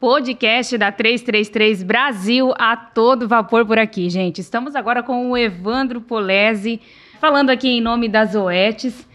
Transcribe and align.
Podcast 0.00 0.78
da 0.78 0.92
333 0.92 1.82
Brasil 1.82 2.54
a 2.56 2.76
todo 2.76 3.26
vapor 3.26 3.66
por 3.66 3.80
aqui, 3.80 4.08
gente. 4.08 4.40
Estamos 4.40 4.76
agora 4.76 5.02
com 5.02 5.28
o 5.28 5.36
Evandro 5.36 6.00
Polese, 6.00 6.80
falando 7.20 7.50
aqui 7.50 7.66
em 7.66 7.80
nome 7.80 8.08
das 8.08 8.36
OETs. 8.36 9.08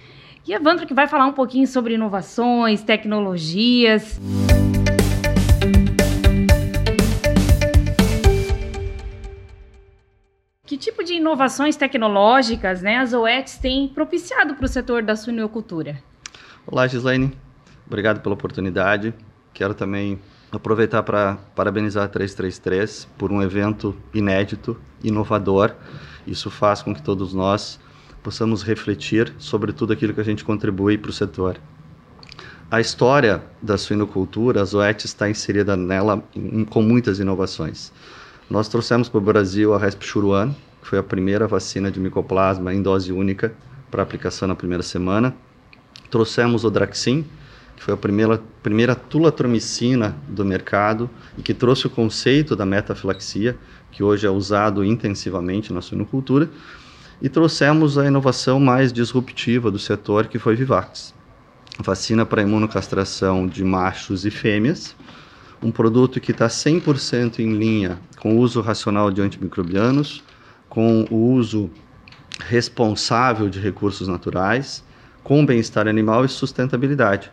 E 0.46 0.52
Evandro 0.52 0.86
que 0.86 0.94
vai 0.94 1.08
falar 1.08 1.26
um 1.26 1.32
pouquinho 1.32 1.66
sobre 1.68 1.94
inovações, 1.94 2.84
tecnologias. 2.84 4.20
Que 10.66 10.78
tipo 10.78 11.02
de 11.02 11.14
inovações 11.14 11.78
tecnológicas 11.78 12.82
né, 12.82 12.98
as 12.98 13.14
OETs 13.14 13.58
têm 13.58 13.88
propiciado 13.88 14.56
para 14.56 14.66
o 14.66 14.68
setor 14.68 15.02
da 15.02 15.16
suinocultura? 15.16 16.04
Olá, 16.68 16.88
Gislaine. 16.88 17.32
Obrigado 17.88 18.20
pela 18.20 18.36
oportunidade. 18.36 19.14
Quero 19.54 19.74
também 19.74 20.20
aproveitar 20.58 21.04
para 21.04 21.38
parabenizar 21.56 22.06
a 22.06 22.08
333 22.08 23.08
por 23.18 23.32
um 23.32 23.42
evento 23.42 23.96
inédito, 24.14 24.78
inovador. 25.04 25.74
Isso 26.26 26.50
faz 26.52 26.82
com 26.82 26.94
que 26.94 27.02
todos 27.02 27.34
nós 27.34 27.80
possamos 28.22 28.64
refletir 28.64 29.34
sobre 29.38 29.74
tudo 29.74 29.92
aquilo 29.92 30.14
que 30.14 30.22
a 30.22 30.24
gente 30.24 30.46
contribui 30.46 30.98
para 30.98 31.10
o 31.10 31.14
setor. 31.14 31.60
A 32.72 32.80
história 32.80 33.44
da 33.62 33.78
suinocultura, 33.78 34.62
a 34.62 34.66
Zoet 34.66 35.06
está 35.06 35.30
inserida 35.30 35.76
nela 35.76 36.24
com 36.70 36.82
muitas 36.82 37.20
inovações. 37.20 37.92
Nós 38.50 38.68
trouxemos 38.68 39.10
para 39.10 39.18
o 39.18 39.22
Brasil 39.22 39.74
a 39.74 39.80
Resp-Churuan, 39.80 40.56
que 40.82 40.88
foi 40.88 41.00
a 41.00 41.04
primeira 41.04 41.48
vacina 41.48 41.92
de 41.92 42.00
micoplasma 42.00 42.74
em 42.74 42.82
dose 42.82 43.12
única 43.12 43.54
para 43.92 44.02
aplicação 44.02 44.48
na 44.48 44.56
primeira 44.56 44.84
semana. 44.84 45.36
Trouxemos 46.10 46.64
o 46.64 46.70
Draxin, 46.70 47.26
que 47.76 47.84
foi 47.84 47.94
a 47.94 47.98
primeira, 47.98 48.42
primeira 48.62 48.96
tulatromicina 48.96 50.16
do 50.28 50.46
mercado 50.46 51.10
e 51.38 51.42
que 51.42 51.54
trouxe 51.54 51.88
o 51.88 51.90
conceito 51.90 52.56
da 52.56 52.66
metafilaxia, 52.66 53.58
que 53.92 54.04
hoje 54.04 54.26
é 54.26 54.30
usado 54.30 54.84
intensivamente 54.84 55.72
na 55.72 55.82
suinocultura, 55.82 56.50
e 57.22 57.30
trouxemos 57.30 57.98
a 57.98 58.06
inovação 58.06 58.60
mais 58.60 58.92
disruptiva 58.92 59.72
do 59.72 59.80
setor, 59.80 60.28
que 60.28 60.40
foi 60.40 60.56
Vivax. 60.56 61.14
Vacina 61.80 62.26
para 62.26 62.42
imunocastração 62.42 63.48
de 63.48 63.64
machos 63.64 64.26
e 64.26 64.32
fêmeas, 64.32 64.96
um 65.62 65.72
produto 65.72 66.20
que 66.20 66.32
está 66.32 66.48
100% 66.48 67.40
em 67.40 67.54
linha 67.54 67.98
com 68.20 68.36
o 68.36 68.40
uso 68.40 68.62
racional 68.62 69.10
de 69.10 69.22
antimicrobianos, 69.22 70.24
com 70.68 71.06
o 71.10 71.32
uso 71.34 71.70
responsável 72.42 73.50
de 73.50 73.60
recursos 73.60 74.08
naturais, 74.08 74.84
com 75.24 75.46
bem-estar 75.46 75.88
animal 75.88 76.26
e 76.26 76.30
sustentabilidade. 76.30 77.32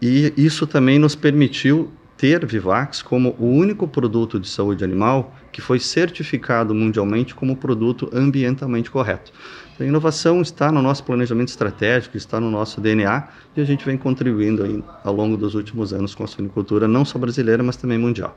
E 0.00 0.32
isso 0.36 0.66
também 0.66 0.98
nos 0.98 1.14
permitiu 1.14 1.90
ter 2.16 2.44
Vivax 2.44 3.00
como 3.00 3.36
o 3.38 3.46
único 3.46 3.86
produto 3.86 4.40
de 4.40 4.48
saúde 4.48 4.82
animal 4.82 5.34
que 5.52 5.60
foi 5.60 5.78
certificado 5.78 6.74
mundialmente 6.74 7.34
como 7.34 7.56
produto 7.56 8.10
ambientalmente 8.12 8.90
correto. 8.90 9.32
Então, 9.72 9.86
a 9.86 9.88
inovação 9.88 10.42
está 10.42 10.72
no 10.72 10.82
nosso 10.82 11.04
planejamento 11.04 11.48
estratégico, 11.48 12.16
está 12.16 12.40
no 12.40 12.50
nosso 12.50 12.80
DNA 12.80 13.28
e 13.56 13.60
a 13.60 13.64
gente 13.64 13.84
vem 13.84 13.96
contribuindo 13.96 14.64
aí, 14.64 14.82
ao 15.04 15.14
longo 15.14 15.36
dos 15.36 15.54
últimos 15.54 15.92
anos 15.92 16.14
com 16.14 16.24
a 16.24 16.26
suinicultura, 16.26 16.88
não 16.88 17.04
só 17.04 17.18
brasileira, 17.18 17.62
mas 17.62 17.76
também 17.76 17.96
mundial. 17.96 18.36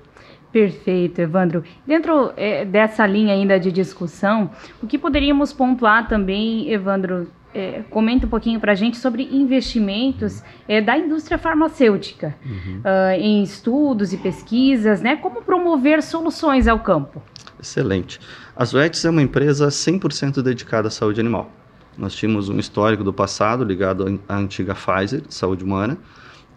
Perfeito, 0.52 1.20
Evandro. 1.20 1.64
Dentro 1.88 2.34
é, 2.38 2.66
dessa 2.66 3.08
linha 3.08 3.34
ainda 3.34 3.60
de 3.60 3.72
discussão, 3.72 4.52
o 4.84 4.86
que 4.86 5.00
poderíamos 5.00 5.52
pontuar 5.54 6.08
também, 6.08 6.72
Evandro, 6.72 7.28
é, 7.54 7.84
comenta 7.90 8.26
um 8.26 8.30
pouquinho 8.30 8.60
para 8.60 8.72
a 8.72 8.76
gente 8.76 8.98
sobre 8.98 9.24
investimentos 9.32 10.42
é, 10.68 10.82
da 10.82 10.98
indústria 10.98 11.38
farmacêutica 11.38 12.36
uhum. 12.46 12.80
uh, 12.80 13.20
em 13.20 13.44
estudos 13.44 14.14
e 14.14 14.18
pesquisas, 14.18 15.02
né? 15.02 15.16
Como 15.16 15.42
promover 15.42 16.02
soluções 16.02 16.68
ao 16.68 16.80
campo? 16.80 17.22
Excelente. 17.62 18.20
A 18.56 18.66
Zoetis 18.66 19.04
é 19.06 19.10
uma 19.10 19.22
empresa 19.22 19.68
100% 19.68 20.42
dedicada 20.42 20.88
à 20.88 20.92
saúde 20.92 21.20
animal. 21.20 21.52
Nós 21.98 22.16
tínhamos 22.16 22.50
um 22.50 22.58
histórico 22.58 23.04
do 23.04 23.14
passado 23.14 23.64
ligado 23.64 24.20
à 24.28 24.36
antiga 24.36 24.74
Pfizer, 24.74 25.24
saúde 25.30 25.64
humana, 25.64 25.98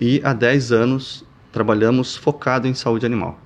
e 0.01 0.21
há 0.25 0.33
10 0.33 0.73
anos 0.73 1.25
trabalhamos 1.53 2.17
focado 2.17 2.67
em 2.67 2.75
saúde 2.75 3.05
animal. 3.05 3.39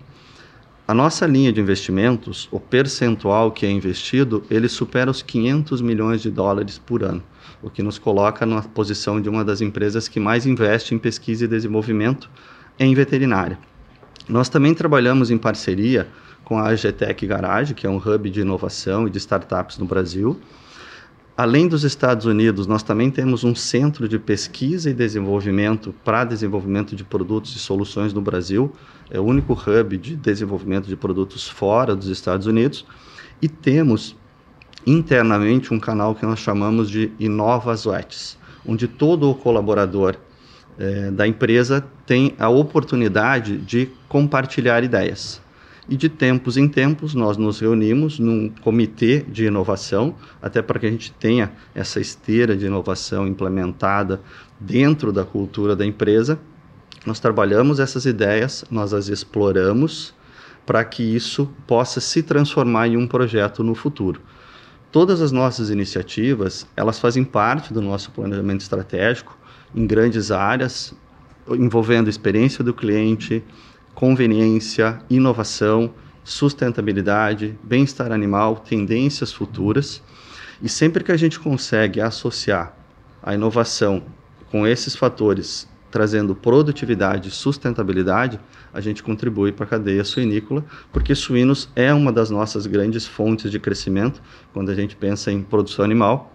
A 0.89 0.95
nossa 0.95 1.27
linha 1.27 1.53
de 1.53 1.61
investimentos, 1.61 2.49
o 2.51 2.59
percentual 2.59 3.53
que 3.53 3.67
é 3.67 3.71
investido, 3.71 4.43
ele 4.51 4.69
supera 4.69 5.11
os 5.11 5.23
500 5.23 5.83
milhões 5.83 6.23
de 6.23 6.31
dólares 6.31 6.79
por 6.79 7.05
ano 7.05 7.23
o 7.63 7.69
que 7.69 7.83
nos 7.83 7.99
coloca 7.99 8.47
na 8.47 8.63
posição 8.63 9.21
de 9.21 9.29
uma 9.29 9.45
das 9.45 9.61
empresas 9.61 10.09
que 10.09 10.21
mais 10.21 10.47
investe 10.47 10.95
em 10.95 10.99
pesquisa 10.99 11.45
e 11.45 11.49
desenvolvimento 11.49 12.31
em 12.79 12.95
veterinária. 12.95 13.59
Nós 14.29 14.49
também 14.49 14.75
trabalhamos 14.75 15.31
em 15.31 15.39
parceria 15.39 16.09
com 16.45 16.59
a 16.59 16.69
AGTEC 16.69 17.27
Garage, 17.27 17.75
que 17.75 17.87
é 17.87 17.91
um 17.91 17.97
hub 17.97 18.31
de 18.31 18.41
inovação 18.41 19.07
e 19.07 19.11
de 19.11 19.19
startups 19.19 19.79
no 19.79 19.87
Brasil. 19.87 20.39
Além 21.39 21.69
dos 21.69 21.85
Estados 21.85 22.27
Unidos, 22.27 22.67
nós 22.67 22.83
também 22.83 23.13
temos 23.13 23.45
um 23.45 23.55
centro 23.55 24.09
de 24.09 24.19
pesquisa 24.19 24.91
e 24.91 24.93
desenvolvimento 24.93 25.95
para 26.05 26.25
desenvolvimento 26.25 26.97
de 26.97 27.05
produtos 27.05 27.55
e 27.55 27.61
soluções 27.61 28.13
no 28.13 28.21
Brasil. 28.21 28.73
É 29.09 29.21
o 29.21 29.23
único 29.23 29.53
hub 29.53 29.97
de 29.99 30.17
desenvolvimento 30.17 30.89
de 30.89 30.97
produtos 30.97 31.47
fora 31.47 31.95
dos 31.95 32.09
Estados 32.09 32.49
Unidos. 32.49 32.85
E 33.41 33.49
temos 33.49 34.17
internamente 34.85 35.73
um 35.73 35.79
canal 35.79 36.13
que 36.13 36.27
nós 36.27 36.41
chamamos 36.41 36.91
de 36.91 37.13
Inovas 37.21 37.87
Wets, 37.87 38.37
onde 38.67 38.89
todo 38.89 39.31
o 39.31 39.35
colaborador 39.37 40.17
é, 40.77 41.13
da 41.13 41.25
empresa 41.25 41.87
tem 42.05 42.35
a 42.37 42.49
oportunidade 42.49 43.59
de 43.59 43.89
compartilhar 44.09 44.83
ideias. 44.83 45.41
E 45.89 45.97
de 45.97 46.09
tempos 46.11 46.59
em 46.59 46.69
tempos 46.69 47.15
nós 47.15 47.39
nos 47.39 47.61
reunimos 47.61 48.19
num 48.19 48.51
comitê 48.61 49.21
de 49.21 49.47
inovação, 49.47 50.15
até 50.43 50.61
para 50.61 50.79
que 50.79 50.87
a 50.87 50.91
gente 50.91 51.11
tenha 51.13 51.51
essa 51.75 51.99
esteira 51.99 52.55
de 52.55 52.67
inovação 52.67 53.27
implementada 53.27 54.21
dentro 54.61 55.11
da 55.11 55.25
cultura 55.25 55.75
da 55.75 55.87
empresa. 55.87 56.39
Nós 57.07 57.19
trabalhamos 57.19 57.81
essas 57.81 58.05
ideias, 58.05 58.67
nós 58.71 58.93
as 58.93 59.09
exploramos 59.09 60.15
para 60.67 60.85
que 60.85 61.03
isso 61.03 61.51
possa 61.67 61.99
se 61.99 62.23
transformar 62.23 62.89
em 62.89 62.99
um 62.99 63.07
projeto 63.07 63.65
no 63.65 63.75
futuro. 63.75 64.21
Todas 64.93 65.23
as 65.23 65.33
nossas 65.33 65.71
iniciativas, 65.71 66.67
elas 66.77 66.99
fazem 66.99 67.25
parte 67.25 67.73
do 67.73 67.81
nosso 67.81 68.11
planejamento 68.11 68.61
estratégico 68.61 69.39
em 69.75 69.87
grandes 69.87 70.31
áreas, 70.31 70.95
envolvendo 71.51 72.11
experiência 72.11 72.63
do 72.63 72.75
cliente, 72.75 73.43
conveniência, 73.99 75.03
inovação, 75.11 75.93
sustentabilidade, 76.23 77.59
bem-estar 77.65 78.13
animal, 78.13 78.55
tendências 78.55 79.33
futuras. 79.33 80.01
E 80.63 80.69
sempre 80.69 81.03
que 81.03 81.11
a 81.11 81.17
gente 81.17 81.41
consegue 81.41 82.01
associar 82.01 82.77
a 83.21 83.35
inovação 83.35 84.05
com 84.53 84.65
esses 84.65 84.95
fatores 84.95 85.69
trazendo 85.91 86.33
produtividade 86.33 87.29
e 87.29 87.33
sustentabilidade, 87.33 88.39
a 88.73 88.81
gente 88.81 89.03
contribui 89.03 89.51
para 89.51 89.65
a 89.65 89.69
cadeia 89.69 90.05
suinícola, 90.05 90.65
porque 90.93 91.13
suínos 91.13 91.69
é 91.75 91.93
uma 91.93 92.13
das 92.13 92.31
nossas 92.31 92.69
grandes 92.69 93.05
fontes 93.05 93.51
de 93.51 93.59
crescimento 93.59 94.23
quando 94.53 94.71
a 94.71 94.77
gente 94.77 94.95
pensa 94.95 95.33
em 95.33 95.43
produção 95.43 95.85
animal. 95.85 96.33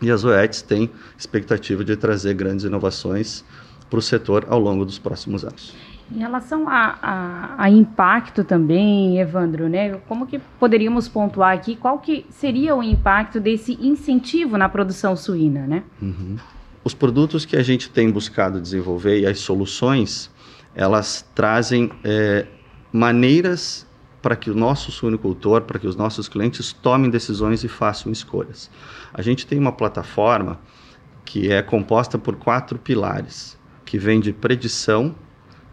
E 0.00 0.12
as 0.12 0.22
OETs 0.22 0.62
têm 0.62 0.88
expectativa 1.18 1.84
de 1.84 1.96
trazer 1.96 2.34
grandes 2.34 2.64
inovações 2.64 3.44
para 3.90 3.98
o 3.98 4.02
setor 4.02 4.46
ao 4.48 4.60
longo 4.60 4.84
dos 4.84 5.00
próximos 5.00 5.44
anos. 5.44 5.89
Em 6.10 6.18
relação 6.18 6.68
a, 6.68 6.98
a, 7.00 7.64
a, 7.64 7.70
impacto 7.70 8.42
também, 8.42 9.20
Evandro, 9.20 9.68
né? 9.68 9.94
Como 10.08 10.26
que 10.26 10.38
poderíamos 10.58 11.08
pontuar 11.08 11.54
aqui 11.54 11.76
qual 11.76 11.98
que 11.98 12.26
seria 12.30 12.74
o 12.74 12.82
impacto 12.82 13.38
desse 13.38 13.78
incentivo 13.80 14.58
na 14.58 14.68
produção 14.68 15.14
suína, 15.14 15.66
né? 15.66 15.82
Uhum 16.02 16.36
os 16.84 16.94
produtos 16.94 17.44
que 17.44 17.56
a 17.56 17.62
gente 17.62 17.90
tem 17.90 18.10
buscado 18.10 18.60
desenvolver 18.60 19.20
e 19.20 19.26
as 19.26 19.38
soluções, 19.38 20.30
elas 20.74 21.26
trazem 21.34 21.90
é, 22.02 22.46
maneiras 22.92 23.86
para 24.22 24.36
que 24.36 24.50
o 24.50 24.54
nosso 24.54 24.90
suinicultor, 24.90 25.62
para 25.62 25.78
que 25.78 25.86
os 25.86 25.96
nossos 25.96 26.28
clientes 26.28 26.72
tomem 26.72 27.10
decisões 27.10 27.64
e 27.64 27.68
façam 27.68 28.12
escolhas. 28.12 28.70
A 29.12 29.22
gente 29.22 29.46
tem 29.46 29.58
uma 29.58 29.72
plataforma 29.72 30.60
que 31.24 31.50
é 31.50 31.62
composta 31.62 32.18
por 32.18 32.36
quatro 32.36 32.78
pilares, 32.78 33.58
que 33.84 33.98
vem 33.98 34.20
de 34.20 34.32
predição, 34.32 35.14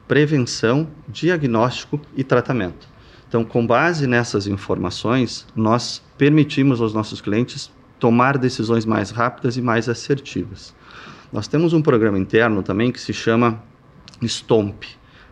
prevenção, 0.07 0.87
diagnóstico 1.07 1.99
e 2.15 2.23
tratamento. 2.23 2.87
Então, 3.27 3.43
com 3.43 3.65
base 3.67 4.07
nessas 4.07 4.47
informações, 4.47 5.45
nós 5.55 6.01
permitimos 6.17 6.79
aos 6.79 6.93
nossos 6.93 7.19
clientes 7.19 7.69
tomar 7.99 8.37
decisões 8.37 8.85
mais 8.85 9.11
rápidas 9.11 9.57
e 9.57 9.61
mais 9.61 9.89
assertivas. 9.89 10.73
Nós 11.31 11.47
temos 11.47 11.73
um 11.73 11.81
programa 11.81 12.17
interno 12.17 12.63
também 12.63 12.91
que 12.91 13.01
se 13.01 13.11
chama 13.11 13.61
STOMP, 14.23 14.87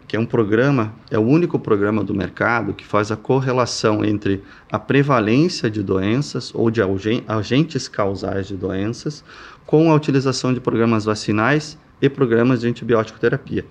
que 0.08 0.18
é 0.18 0.20
um 0.20 0.26
programa, 0.26 0.94
é 1.10 1.18
o 1.18 1.22
único 1.22 1.58
programa 1.58 2.04
do 2.04 2.14
mercado 2.14 2.74
que 2.74 2.86
faz 2.86 3.12
a 3.12 3.16
correlação 3.16 4.04
entre 4.04 4.44
a 4.70 4.78
prevalência 4.78 5.70
de 5.70 5.82
doenças 5.82 6.54
ou 6.54 6.70
de 6.70 6.82
agentes 7.28 7.88
causais 7.88 8.48
de 8.48 8.58
doenças 8.58 9.24
com 9.66 9.90
a 9.90 9.96
utilização 9.96 10.54
de 10.54 10.60
programas 10.60 11.06
vacinais 11.06 11.78
e 12.02 12.10
programas 12.10 12.60
de 12.60 12.68
antibiótico 12.68 13.20
terapia. 13.20 13.66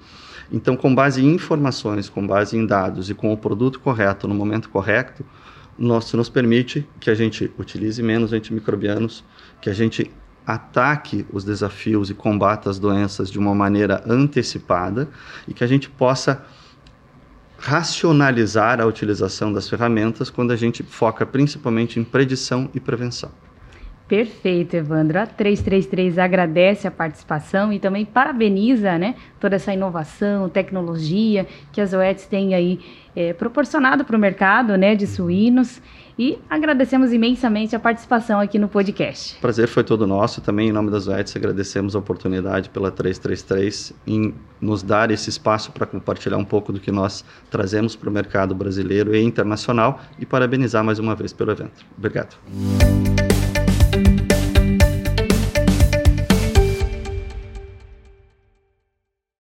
Então, 0.55 0.77
com 0.77 0.95
base 0.95 1.21
em 1.21 1.35
informações, 1.35 2.09
com 2.09 2.25
base 2.25 2.57
em 2.57 2.65
dados 2.65 3.11
e 3.11 3.15
com 3.15 3.33
o 3.33 3.37
produto 3.37 3.81
correto 3.81 4.29
no 4.29 4.37
momento 4.37 4.69
correto, 4.69 5.27
nosso 5.77 6.17
nos 6.17 6.29
permite 6.29 6.89
que 7.01 7.11
a 7.11 7.15
gente 7.15 7.53
utilize 7.59 8.01
menos 8.01 8.33
antimicrobianos, 8.33 9.25
que 9.61 9.69
a 9.69 9.73
gente 9.73 10.09
ataque 10.47 11.27
os 11.33 11.43
desafios 11.43 12.09
e 12.09 12.15
combata 12.15 12.71
as 12.71 12.79
doenças 12.79 13.33
de 13.33 13.37
uma 13.37 13.53
maneira 13.53 14.05
antecipada 14.07 15.09
e 15.49 15.53
que 15.53 15.65
a 15.65 15.67
gente 15.67 15.91
possa 15.91 16.47
racionalizar 17.59 18.81
a 18.81 18.87
utilização 18.87 19.53
das 19.53 19.69
ferramentas 19.69 20.31
quando 20.31 20.53
a 20.53 20.57
gente 20.57 20.85
foca 20.85 21.27
principalmente 21.27 21.99
em 21.99 22.05
predição 22.05 22.71
e 22.73 22.79
prevenção. 22.79 23.33
Perfeito, 24.07 24.75
Evandro. 24.75 25.19
A 25.19 25.27
333 25.27 26.19
agradece 26.19 26.87
a 26.87 26.91
participação 26.91 27.73
e 27.73 27.79
também 27.79 28.05
parabeniza 28.05 28.99
né, 28.99 29.15
toda 29.41 29.57
essa 29.57 29.73
inovação, 29.73 30.49
tecnologia 30.49 31.47
que 31.73 31.81
as 31.81 31.95
OETs 31.95 32.27
têm 32.27 32.55
aí 32.55 32.81
é, 33.17 33.33
proporcionado 33.33 34.05
para 34.05 34.17
o 34.17 34.19
mercado 34.19 34.77
né, 34.77 34.95
de 34.95 35.07
suínos. 35.07 35.81
E 36.17 36.39
agradecemos 36.49 37.13
imensamente 37.13 37.75
a 37.75 37.81
participação 37.81 38.39
aqui 38.39 38.57
no 38.57 38.69
podcast. 38.69 39.37
Prazer 39.41 39.67
foi 39.67 39.83
todo 39.83 40.07
nosso. 40.07 40.41
Também, 40.41 40.69
em 40.69 40.73
nome 40.73 40.89
das 40.91 41.09
OETs, 41.09 41.35
agradecemos 41.35 41.97
a 41.97 41.99
oportunidade 41.99 42.71
pela 42.71 42.91
333 42.91 43.93
em 44.07 44.33
nos 44.61 44.83
dar 44.83 45.11
esse 45.11 45.29
espaço 45.29 45.73
para 45.73 45.87
compartilhar 45.87 46.37
um 46.37 46.45
pouco 46.45 46.73
do 46.73 46.79
que 46.79 46.93
nós 46.93 47.25
trazemos 47.51 47.97
para 47.97 48.09
o 48.09 48.13
mercado 48.13 48.55
brasileiro 48.55 49.13
e 49.17 49.23
internacional 49.25 50.01
e 50.17 50.25
parabenizar 50.25 50.85
mais 50.85 51.01
uma 51.01 51.17
vez 51.17 51.33
pelo 51.33 51.51
evento. 51.51 51.85
Obrigado. 51.99 52.37